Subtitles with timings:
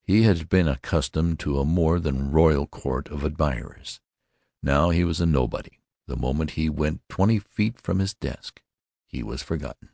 [0.00, 4.00] He had been accustomed to a more than royal court of admirers.
[4.62, 8.62] Now he was a nobody the moment he went twenty feet from his desk.
[9.04, 9.90] He was forgotten.